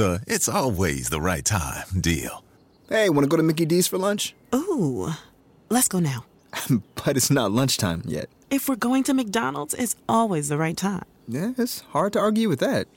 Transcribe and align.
The 0.00 0.22
it's 0.26 0.48
always 0.48 1.10
the 1.10 1.20
right 1.20 1.44
time 1.44 1.84
deal. 2.00 2.42
Hey, 2.88 3.10
want 3.10 3.24
to 3.24 3.28
go 3.28 3.36
to 3.36 3.42
Mickey 3.42 3.66
D's 3.66 3.86
for 3.86 3.98
lunch? 3.98 4.34
Ooh, 4.54 5.10
let's 5.68 5.88
go 5.88 5.98
now. 5.98 6.24
but 7.04 7.18
it's 7.18 7.30
not 7.30 7.52
lunchtime 7.52 8.00
yet. 8.06 8.30
If 8.48 8.66
we're 8.66 8.76
going 8.76 9.02
to 9.04 9.12
McDonald's, 9.12 9.74
it's 9.74 9.96
always 10.08 10.48
the 10.48 10.56
right 10.56 10.74
time. 10.74 11.04
Yeah, 11.28 11.52
it's 11.58 11.80
hard 11.92 12.14
to 12.14 12.18
argue 12.18 12.48
with 12.48 12.60
that. 12.60 12.88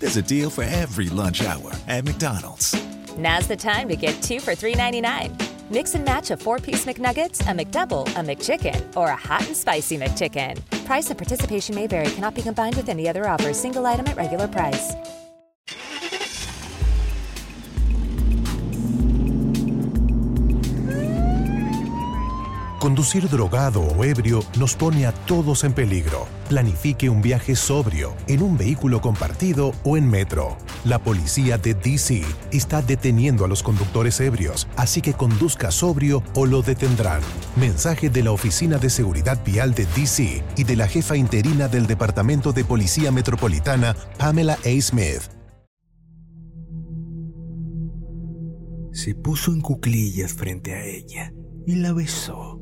There's 0.00 0.16
a 0.16 0.22
deal 0.22 0.50
for 0.50 0.64
every 0.64 1.08
lunch 1.08 1.44
hour 1.44 1.70
at 1.86 2.04
McDonald's. 2.04 2.74
Now's 3.16 3.46
the 3.46 3.54
time 3.54 3.88
to 3.88 3.94
get 3.94 4.20
two 4.20 4.40
for 4.40 4.56
$3.99. 4.56 5.70
Mix 5.70 5.94
and 5.94 6.04
match 6.04 6.32
a 6.32 6.36
four 6.36 6.58
piece 6.58 6.84
McNuggets, 6.84 7.42
a 7.42 7.54
McDouble, 7.54 8.08
a 8.16 8.24
McChicken, 8.26 8.96
or 8.96 9.06
a 9.10 9.16
hot 9.16 9.46
and 9.46 9.56
spicy 9.56 9.96
McChicken. 9.98 10.58
Price 10.84 11.10
and 11.10 11.16
participation 11.16 11.76
may 11.76 11.86
vary, 11.86 12.10
cannot 12.10 12.34
be 12.34 12.42
combined 12.42 12.74
with 12.74 12.88
any 12.88 13.08
other 13.08 13.28
offer, 13.28 13.54
single 13.54 13.86
item 13.86 14.08
at 14.08 14.16
regular 14.16 14.48
price. 14.48 14.92
Conducir 22.86 23.28
drogado 23.28 23.80
o 23.80 24.04
ebrio 24.04 24.44
nos 24.60 24.76
pone 24.76 25.06
a 25.06 25.12
todos 25.12 25.64
en 25.64 25.72
peligro. 25.72 26.28
Planifique 26.48 27.10
un 27.10 27.20
viaje 27.20 27.56
sobrio, 27.56 28.14
en 28.28 28.42
un 28.42 28.56
vehículo 28.56 29.00
compartido 29.00 29.72
o 29.82 29.96
en 29.96 30.08
metro. 30.08 30.56
La 30.84 31.00
policía 31.00 31.58
de 31.58 31.74
DC 31.74 32.22
está 32.52 32.82
deteniendo 32.82 33.44
a 33.44 33.48
los 33.48 33.64
conductores 33.64 34.20
ebrios, 34.20 34.68
así 34.76 35.00
que 35.00 35.14
conduzca 35.14 35.72
sobrio 35.72 36.22
o 36.34 36.46
lo 36.46 36.62
detendrán. 36.62 37.22
Mensaje 37.56 38.08
de 38.08 38.22
la 38.22 38.30
Oficina 38.30 38.78
de 38.78 38.88
Seguridad 38.88 39.44
Vial 39.44 39.74
de 39.74 39.84
DC 39.86 40.44
y 40.56 40.62
de 40.62 40.76
la 40.76 40.86
jefa 40.86 41.16
interina 41.16 41.66
del 41.66 41.88
Departamento 41.88 42.52
de 42.52 42.64
Policía 42.64 43.10
Metropolitana, 43.10 43.96
Pamela 44.16 44.58
A. 44.64 44.80
Smith. 44.80 45.22
Se 48.92 49.16
puso 49.16 49.52
en 49.52 49.60
cuclillas 49.60 50.34
frente 50.34 50.72
a 50.72 50.84
ella 50.84 51.32
y 51.66 51.74
la 51.74 51.92
besó. 51.92 52.60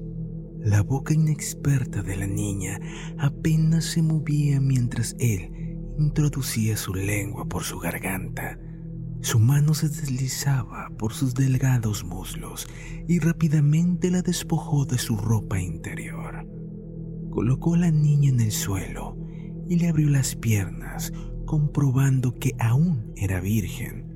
La 0.64 0.82
boca 0.82 1.12
inexperta 1.12 2.02
de 2.02 2.16
la 2.16 2.26
niña 2.26 2.80
apenas 3.18 3.84
se 3.84 4.00
movía 4.00 4.62
mientras 4.62 5.14
él 5.18 5.50
introducía 5.98 6.78
su 6.78 6.94
lengua 6.94 7.44
por 7.44 7.64
su 7.64 7.78
garganta. 7.78 8.58
Su 9.20 9.38
mano 9.40 9.74
se 9.74 9.90
deslizaba 9.90 10.88
por 10.98 11.12
sus 11.12 11.34
delgados 11.34 12.02
muslos 12.02 12.66
y 13.06 13.18
rápidamente 13.18 14.10
la 14.10 14.22
despojó 14.22 14.86
de 14.86 14.96
su 14.96 15.18
ropa 15.18 15.60
interior. 15.60 16.48
Colocó 17.28 17.74
a 17.74 17.78
la 17.80 17.90
niña 17.90 18.30
en 18.30 18.40
el 18.40 18.50
suelo 18.50 19.18
y 19.68 19.76
le 19.76 19.88
abrió 19.88 20.08
las 20.08 20.34
piernas, 20.34 21.12
comprobando 21.44 22.32
que 22.32 22.52
aún 22.58 23.12
era 23.16 23.38
virgen. 23.40 24.14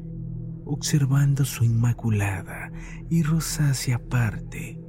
Observando 0.65 1.45
su 1.45 1.65
inmaculada 1.65 2.73
y 3.11 3.23
rosácea 3.23 3.99
parte, 3.99 4.81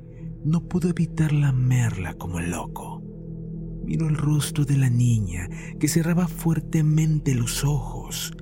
no 0.44 0.62
pudo 0.62 0.90
evitar 0.90 1.32
lamerla 1.32 2.14
como 2.14 2.40
loco. 2.40 3.04
Miró 3.84 4.08
el 4.08 4.16
rostro 4.16 4.66
de 4.66 4.78
la 4.78 4.90
niña, 4.90 5.50
que 5.80 5.88
cerraba 5.88 6.28
fuertemente 6.28 7.34
los 7.34 7.64
ojos. 7.64 8.34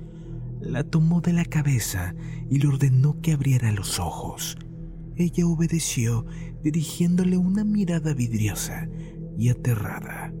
La 0.60 0.84
tomó 0.84 1.20
de 1.20 1.32
la 1.32 1.44
cabeza 1.44 2.14
y 2.50 2.58
le 2.58 2.68
ordenó 2.68 3.20
que 3.20 3.32
abriera 3.32 3.72
los 3.72 3.98
ojos. 3.98 4.58
Ella 5.16 5.46
obedeció, 5.46 6.26
dirigiéndole 6.62 7.36
una 7.36 7.64
mirada 7.64 8.14
vidriosa 8.14 8.88
y 9.36 9.48
aterrada. 9.48 10.32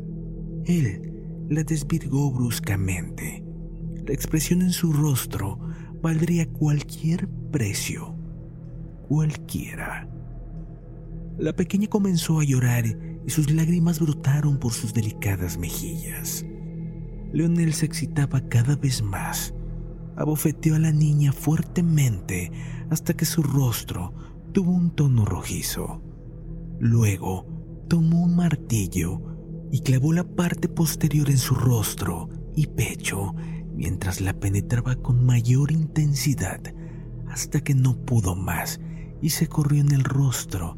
Él 0.66 1.46
la 1.48 1.64
desvirgó 1.64 2.30
bruscamente. 2.30 3.44
La 4.06 4.12
expresión 4.12 4.62
en 4.62 4.72
su 4.72 4.92
rostro 4.92 5.58
valdría 6.02 6.46
cualquier 6.46 7.28
precio. 7.50 8.14
Cualquiera. 9.08 9.97
La 11.38 11.52
pequeña 11.52 11.86
comenzó 11.86 12.40
a 12.40 12.44
llorar 12.44 12.84
y 13.24 13.30
sus 13.30 13.52
lágrimas 13.52 14.00
brotaron 14.00 14.58
por 14.58 14.72
sus 14.72 14.92
delicadas 14.92 15.56
mejillas. 15.56 16.44
Leonel 17.32 17.74
se 17.74 17.86
excitaba 17.86 18.40
cada 18.48 18.74
vez 18.74 19.02
más. 19.02 19.54
Abofeteó 20.16 20.74
a 20.74 20.80
la 20.80 20.90
niña 20.90 21.32
fuertemente 21.32 22.50
hasta 22.90 23.14
que 23.14 23.24
su 23.24 23.44
rostro 23.44 24.12
tuvo 24.52 24.72
un 24.72 24.90
tono 24.90 25.24
rojizo. 25.24 26.02
Luego 26.80 27.46
tomó 27.88 28.24
un 28.24 28.34
martillo 28.34 29.22
y 29.70 29.82
clavó 29.82 30.12
la 30.12 30.24
parte 30.24 30.68
posterior 30.68 31.30
en 31.30 31.38
su 31.38 31.54
rostro 31.54 32.28
y 32.56 32.66
pecho 32.66 33.36
mientras 33.76 34.20
la 34.20 34.32
penetraba 34.32 34.96
con 34.96 35.24
mayor 35.24 35.70
intensidad 35.70 36.60
hasta 37.28 37.60
que 37.60 37.76
no 37.76 38.04
pudo 38.04 38.34
más 38.34 38.80
y 39.22 39.30
se 39.30 39.46
corrió 39.46 39.80
en 39.82 39.92
el 39.92 40.02
rostro 40.02 40.76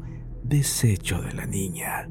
desecho 0.51 1.21
de 1.21 1.33
la 1.33 1.45
niña. 1.45 2.09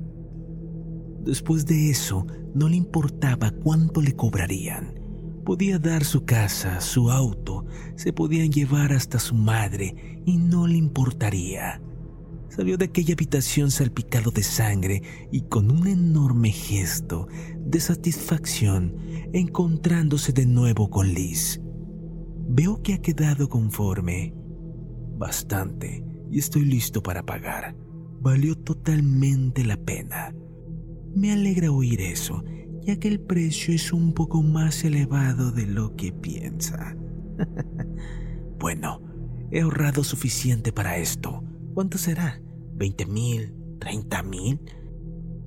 Después 1.23 1.67
de 1.67 1.91
eso, 1.91 2.27
no 2.55 2.69
le 2.71 2.77
importaba 2.77 3.51
cuánto 3.51 4.01
le 4.01 4.17
cobrarían. 4.17 4.95
Podía 5.45 5.79
dar 5.79 6.05
su 6.05 6.25
casa, 6.25 6.81
su 6.81 7.11
auto, 7.11 7.67
se 7.97 8.15
podían 8.15 8.51
llevar 8.51 8.95
hasta 8.95 9.19
su 9.19 9.35
madre 9.35 10.23
y 10.25 10.39
no 10.39 10.67
le 10.67 10.79
importaría. 10.79 11.83
Salió 12.49 12.79
de 12.79 12.87
aquella 12.87 13.13
habitación 13.13 13.71
salpicado 13.71 14.31
de 14.31 14.43
sangre 14.43 15.03
y 15.31 15.43
con 15.43 15.71
un 15.71 15.87
enorme 15.87 16.51
gesto 16.51 17.29
de 17.59 17.79
satisfacción 17.79 18.97
encontrándose 19.35 20.33
de 20.33 20.47
nuevo 20.47 20.89
con 20.89 21.13
Liz. 21.13 21.61
Veo 22.49 22.83
que 22.83 22.95
ha 22.95 23.03
quedado 23.03 23.49
conforme. 23.51 24.35
Bastante, 25.19 26.03
y 26.31 26.39
estoy 26.39 26.65
listo 26.65 27.03
para 27.03 27.23
pagar 27.23 27.77
valió 28.21 28.57
totalmente 28.57 29.65
la 29.65 29.77
pena. 29.77 30.35
Me 31.15 31.33
alegra 31.33 31.73
oír 31.73 32.01
eso, 32.01 32.45
ya 32.83 32.97
que 32.99 33.09
el 33.09 33.21
precio 33.21 33.75
es 33.75 33.93
un 33.93 34.13
poco 34.13 34.43
más 34.43 34.85
elevado 34.85 35.51
de 35.51 35.67
lo 35.67 35.97
que 35.97 36.13
piensa. 36.13 36.97
bueno, 38.59 39.01
he 39.51 39.63
ahorrado 39.63 40.05
suficiente 40.05 40.73
para 40.73 40.99
esto. 40.99 41.43
¿Cuánto 41.75 41.99
será? 41.99 42.41
¿Veinte 42.75 43.07
mil? 43.07 43.55
¿Treinta 43.81 44.23
mil? 44.23 44.61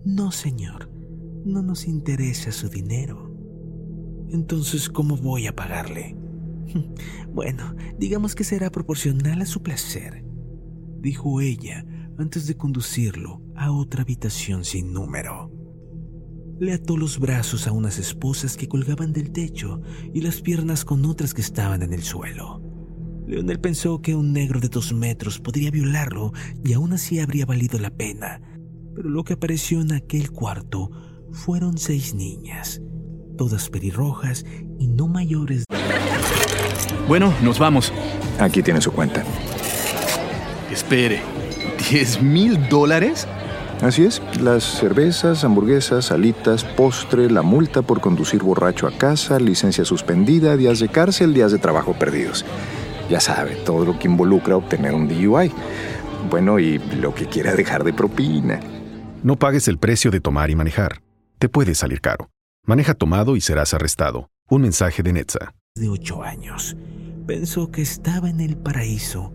No, 0.06 0.32
señor, 0.32 0.90
no 1.46 1.62
nos 1.62 1.88
interesa 1.88 2.52
su 2.52 2.70
dinero. 2.70 3.32
Entonces, 4.32 4.90
¿cómo 4.90 5.16
voy 5.16 5.48
a 5.48 5.56
pagarle? 5.56 6.18
bueno, 7.34 7.76
digamos 7.98 8.36
que 8.36 8.44
será 8.44 8.72
proporcional 8.72 9.42
a 9.42 9.46
su 9.46 9.62
placer, 9.62 10.26
dijo 11.00 11.40
ella, 11.40 11.86
antes 12.18 12.48
de 12.48 12.56
conducirlo 12.56 13.42
a 13.56 13.72
otra 13.72 14.02
habitación 14.02 14.64
sin 14.66 14.94
número. 14.94 15.52
Le 16.60 16.74
ató 16.74 16.98
los 16.98 17.20
brazos 17.20 17.68
a 17.68 17.72
unas 17.72 17.98
esposas 17.98 18.56
que 18.58 18.68
colgaban 18.68 19.12
del 19.12 19.32
techo 19.32 19.82
y 20.14 20.22
las 20.22 20.42
piernas 20.42 20.86
con 20.86 21.06
otras 21.06 21.34
que 21.34 21.42
estaban 21.42 21.82
en 21.82 21.94
el 21.94 22.04
suelo. 22.04 22.62
Leonel 23.28 23.60
pensó 23.60 24.02
que 24.02 24.16
un 24.16 24.34
negro 24.34 24.60
de 24.60 24.70
dos 24.70 24.94
metros 24.94 25.40
podría 25.40 25.72
violarlo 25.72 26.32
y 26.64 26.74
aún 26.74 26.94
así 26.94 27.20
habría 27.20 27.46
valido 27.46 27.80
la 27.80 27.90
pena, 27.90 28.42
pero 28.96 29.10
lo 29.10 29.24
que 29.24 29.34
apareció 29.34 29.82
en 29.82 29.94
aquel 29.94 30.32
cuarto 30.32 30.92
fueron 31.32 31.78
seis 31.78 32.14
niñas, 32.14 32.82
todas 33.38 33.70
pelirrojas 33.70 34.46
y 34.78 34.88
no 34.88 35.08
mayores. 35.08 35.66
Bueno, 37.08 37.34
nos 37.42 37.60
vamos. 37.60 37.92
Aquí 38.40 38.62
tiene 38.62 38.82
su 38.82 38.92
cuenta. 38.92 39.24
Espere. 40.72 41.43
¿10 41.92 42.22
mil 42.22 42.70
dólares? 42.70 43.28
Así 43.82 44.06
es, 44.06 44.22
las 44.40 44.64
cervezas, 44.64 45.44
hamburguesas, 45.44 46.06
salitas, 46.06 46.64
postre, 46.64 47.30
la 47.30 47.42
multa 47.42 47.82
por 47.82 48.00
conducir 48.00 48.42
borracho 48.42 48.88
a 48.88 48.98
casa, 48.98 49.38
licencia 49.38 49.84
suspendida, 49.84 50.56
días 50.56 50.80
de 50.80 50.88
cárcel, 50.88 51.34
días 51.34 51.52
de 51.52 51.58
trabajo 51.58 51.94
perdidos. 51.94 52.46
Ya 53.10 53.20
sabe, 53.20 53.56
todo 53.66 53.84
lo 53.84 54.00
que 54.00 54.08
involucra 54.08 54.56
obtener 54.56 54.94
un 54.94 55.10
DUI. 55.10 55.52
Bueno, 56.30 56.58
y 56.58 56.80
lo 56.80 57.14
que 57.14 57.26
quiera 57.26 57.54
dejar 57.54 57.84
de 57.84 57.92
propina. 57.92 58.62
No 59.22 59.36
pagues 59.38 59.68
el 59.68 59.78
precio 59.78 60.10
de 60.10 60.22
tomar 60.22 60.50
y 60.50 60.56
manejar. 60.56 61.02
Te 61.38 61.50
puede 61.50 61.76
salir 61.76 62.00
caro. 62.00 62.30
Maneja 62.66 62.94
tomado 62.94 63.36
y 63.36 63.42
serás 63.42 63.74
arrestado. 63.74 64.30
Un 64.50 64.62
mensaje 64.62 65.04
de 65.04 65.12
Netza. 65.12 65.54
De 65.76 65.90
ocho 65.90 66.24
años. 66.24 66.78
Pensó 67.28 67.72
que 67.72 67.82
estaba 67.82 68.30
en 68.30 68.40
el 68.40 68.56
paraíso 68.56 69.34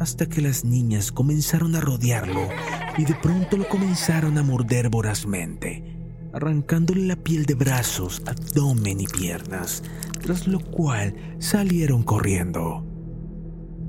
hasta 0.00 0.26
que 0.26 0.40
las 0.40 0.64
niñas 0.64 1.12
comenzaron 1.12 1.76
a 1.76 1.80
rodearlo 1.80 2.48
y 2.96 3.04
de 3.04 3.14
pronto 3.14 3.58
lo 3.58 3.68
comenzaron 3.68 4.38
a 4.38 4.42
morder 4.42 4.88
vorazmente, 4.88 5.84
arrancándole 6.32 7.02
la 7.06 7.16
piel 7.16 7.44
de 7.44 7.54
brazos, 7.54 8.22
abdomen 8.26 9.00
y 9.00 9.06
piernas, 9.06 9.82
tras 10.20 10.48
lo 10.48 10.58
cual 10.58 11.14
salieron 11.38 12.02
corriendo. 12.02 12.86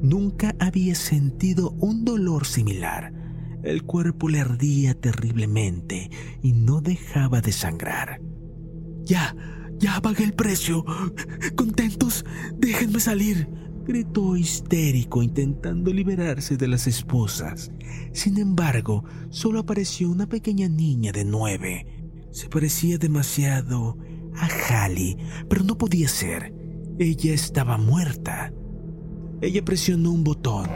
Nunca 0.02 0.54
había 0.60 0.96
sentido 0.96 1.72
un 1.80 2.04
dolor 2.04 2.46
similar. 2.46 3.14
El 3.64 3.84
cuerpo 3.84 4.28
le 4.28 4.42
ardía 4.42 4.94
terriblemente 4.94 6.10
y 6.42 6.52
no 6.52 6.82
dejaba 6.82 7.40
de 7.40 7.54
sangrar. 7.54 8.20
Ya, 9.04 9.34
Ya 9.80 10.00
pagué 10.00 10.26
el 10.26 10.34
precio. 10.34 10.86
Contentos, 11.56 12.24
déjenme 12.56 13.00
salir. 13.00 13.61
Gritó 13.86 14.38
histérico 14.38 15.24
intentando 15.24 15.92
liberarse 15.92 16.56
de 16.56 16.68
las 16.68 16.86
esposas. 16.86 17.72
Sin 18.14 18.38
embargo, 18.38 19.04
solo 19.30 19.60
apareció 19.60 20.10
una 20.10 20.28
pequeña 20.28 20.68
niña 20.68 21.12
de 21.12 21.26
nueve. 21.26 21.88
Se 22.32 22.48
parecía 22.48 22.98
demasiado 22.98 23.98
a 24.36 24.48
Halley, 24.48 25.18
pero 25.50 25.64
no 25.64 25.78
podía 25.78 26.08
ser. 26.08 26.54
Ella 27.00 27.34
estaba 27.34 27.78
muerta. 27.78 28.54
Ella 29.42 29.66
presionó 29.66 30.12
un 30.12 30.24
botón 30.24 30.68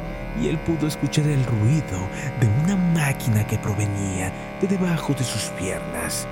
y 0.41 0.47
él 0.47 0.59
pudo 0.63 0.87
escuchar 0.87 1.27
el 1.27 1.45
ruido 1.45 2.09
de 2.41 2.47
una 2.63 2.75
máquina 2.75 3.45
que 3.45 3.59
provenía 3.59 4.33
de 4.59 4.67
debajo 4.67 5.13
de 5.13 5.23
sus 5.23 5.43
piernas. 5.59 6.27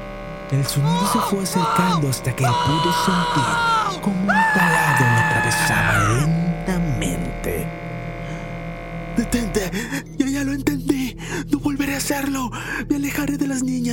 El 0.52 0.66
sonido 0.66 1.08
se 1.12 1.20
fue 1.20 1.44
acercando 1.44 2.10
hasta 2.10 2.36
que 2.36 2.44
él 2.44 2.52
pudo 2.66 2.94
sentir 3.06 3.74
como 4.04 4.20
un 4.20 4.28
taladro 4.28 5.06
lo 5.06 5.20
atravesaba 5.20 5.33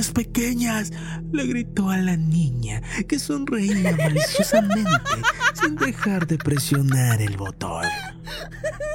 niñas 0.01 0.11
pequeñas! 0.13 0.91
Le 1.31 1.45
gritó 1.45 1.91
a 1.91 1.97
la 1.97 2.17
niña, 2.17 2.81
que 3.07 3.19
sonreía 3.19 3.95
maliciosamente 3.95 4.89
sin 5.61 5.75
dejar 5.75 6.25
de 6.25 6.37
presionar 6.37 7.21
el 7.21 7.37
botón. 7.37 7.85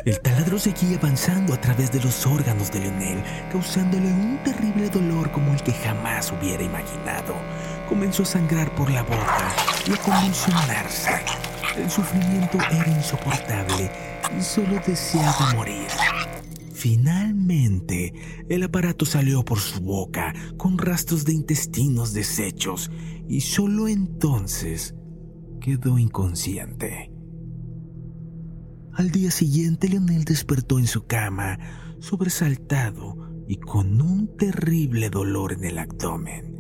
El 0.05 0.21
taladro 0.21 0.59
seguía 0.59 0.99
avanzando 0.99 1.55
a 1.55 1.61
través 1.61 1.93
de 1.93 2.01
los 2.01 2.27
órganos 2.27 2.73
de 2.73 2.81
Leonel, 2.81 3.23
causándole 3.53 4.07
un 4.07 4.41
terrible 4.43 4.89
dolor 4.91 5.31
como 5.31 5.53
el 5.53 5.63
que 5.63 5.73
jamás 5.73 6.33
hubiera 6.33 6.65
imaginado. 6.65 7.35
Comenzó 7.89 8.25
a 8.25 8.27
sangrar 8.27 8.75
por 8.75 8.91
la 8.91 9.03
boca 9.03 9.55
y 9.87 9.93
a 9.93 9.97
convulsionarse. 9.99 11.11
El 11.77 11.91
sufrimiento 11.91 12.59
era 12.71 12.89
insoportable 12.89 13.91
y 14.37 14.43
solo 14.43 14.81
deseaba 14.85 15.53
morir. 15.55 15.87
Finalmente, 16.89 18.15
el 18.49 18.63
aparato 18.63 19.07
salió 19.07 19.45
por 19.45 19.59
su 19.59 19.81
boca 19.81 20.33
con 20.57 20.79
rastros 20.79 21.25
de 21.25 21.33
intestinos 21.33 22.13
deshechos 22.13 22.93
y 23.29 23.41
solo 23.41 23.89
entonces 23.89 24.95
quedó 25.61 25.99
inconsciente. 25.99 27.11
Al 28.93 29.11
día 29.11 29.33
siguiente, 29.33 29.89
Leonel 29.89 30.23
despertó 30.23 30.79
en 30.79 30.87
su 30.87 31.07
cama, 31.07 31.59
sobresaltado 31.99 33.17
y 33.49 33.57
con 33.57 34.01
un 34.01 34.37
terrible 34.37 35.11
dolor 35.11 35.55
en 35.55 35.65
el 35.65 35.79
abdomen. 35.79 36.55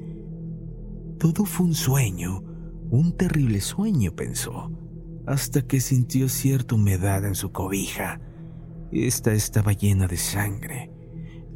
Todo 1.21 1.45
fue 1.45 1.67
un 1.67 1.75
sueño, 1.75 2.43
un 2.91 3.17
terrible 3.17 3.61
sueño, 3.61 4.17
pensó, 4.17 4.73
hasta 5.25 5.63
que 5.63 5.81
sintió 5.81 6.29
cierta 6.29 6.75
humedad 6.75 7.25
en 7.25 7.37
su 7.37 7.53
cobija. 7.53 8.21
Esta 8.93 9.33
estaba 9.33 9.73
llena 9.73 10.07
de 10.07 10.17
sangre. 10.17 10.91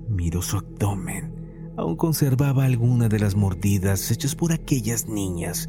Miró 0.08 0.42
su 0.42 0.58
abdomen. 0.58 1.72
Aún 1.76 1.96
conservaba 1.96 2.64
alguna 2.64 3.08
de 3.08 3.18
las 3.18 3.36
mordidas 3.36 4.10
hechas 4.10 4.34
por 4.34 4.52
aquellas 4.52 5.06
niñas, 5.06 5.68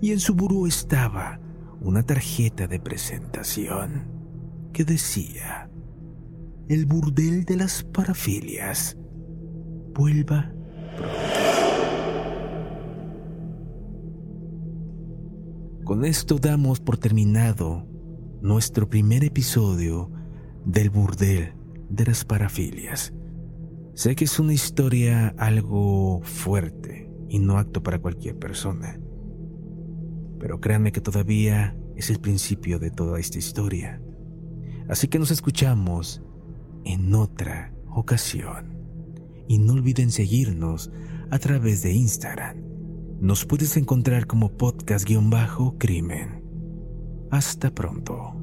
y 0.00 0.12
en 0.12 0.20
su 0.20 0.34
buró 0.34 0.66
estaba 0.66 1.40
una 1.80 2.02
tarjeta 2.02 2.66
de 2.66 2.80
presentación 2.80 4.10
que 4.72 4.84
decía, 4.84 5.70
el 6.68 6.86
burdel 6.86 7.44
de 7.44 7.56
las 7.56 7.84
parafilias, 7.84 8.96
vuelva 9.94 10.52
Con 15.84 16.04
esto 16.04 16.38
damos 16.38 16.80
por 16.80 16.96
terminado 16.96 17.86
nuestro 18.40 18.88
primer 18.88 19.24
episodio 19.24 20.10
del 20.64 20.90
burdel 20.90 21.54
de 21.88 22.06
las 22.06 22.24
parafilias. 22.24 23.12
Sé 23.94 24.14
que 24.16 24.24
es 24.24 24.38
una 24.38 24.54
historia 24.54 25.34
algo 25.36 26.20
fuerte 26.22 27.10
y 27.28 27.38
no 27.38 27.58
apto 27.58 27.82
para 27.82 27.98
cualquier 27.98 28.38
persona, 28.38 28.98
pero 30.38 30.60
créanme 30.60 30.92
que 30.92 31.00
todavía 31.00 31.76
es 31.96 32.10
el 32.10 32.20
principio 32.20 32.78
de 32.78 32.90
toda 32.90 33.20
esta 33.20 33.38
historia. 33.38 34.00
Así 34.88 35.08
que 35.08 35.18
nos 35.18 35.30
escuchamos 35.30 36.22
en 36.84 37.14
otra 37.14 37.72
ocasión. 37.94 38.76
Y 39.48 39.58
no 39.58 39.74
olviden 39.74 40.10
seguirnos 40.10 40.90
a 41.30 41.38
través 41.38 41.82
de 41.82 41.92
Instagram. 41.92 42.62
Nos 43.20 43.44
puedes 43.44 43.76
encontrar 43.76 44.26
como 44.26 44.56
podcast-crimen. 44.56 46.42
Hasta 47.30 47.70
pronto. 47.70 48.41